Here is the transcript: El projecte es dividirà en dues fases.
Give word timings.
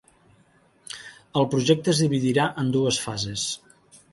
El 1.41 1.45
projecte 1.53 1.93
es 1.93 2.01
dividirà 2.07 2.49
en 2.63 2.73
dues 2.79 3.01
fases. 3.07 3.45